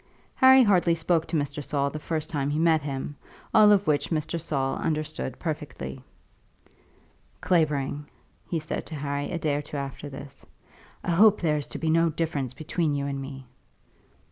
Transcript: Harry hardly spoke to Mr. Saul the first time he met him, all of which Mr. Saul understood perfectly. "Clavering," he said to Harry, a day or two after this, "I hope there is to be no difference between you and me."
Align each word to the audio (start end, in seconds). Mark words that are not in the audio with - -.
Harry 0.33 0.63
hardly 0.63 0.95
spoke 0.95 1.27
to 1.27 1.35
Mr. 1.35 1.63
Saul 1.63 1.91
the 1.91 1.99
first 1.99 2.31
time 2.31 2.49
he 2.49 2.57
met 2.57 2.81
him, 2.81 3.15
all 3.53 3.71
of 3.71 3.85
which 3.85 4.09
Mr. 4.09 4.41
Saul 4.41 4.77
understood 4.77 5.37
perfectly. 5.37 6.01
"Clavering," 7.39 8.07
he 8.49 8.59
said 8.59 8.87
to 8.87 8.95
Harry, 8.95 9.29
a 9.29 9.37
day 9.37 9.53
or 9.53 9.61
two 9.61 9.77
after 9.77 10.09
this, 10.09 10.43
"I 11.03 11.11
hope 11.11 11.39
there 11.39 11.57
is 11.57 11.67
to 11.67 11.77
be 11.77 11.91
no 11.91 12.09
difference 12.09 12.55
between 12.55 12.95
you 12.95 13.05
and 13.05 13.21
me." 13.21 13.45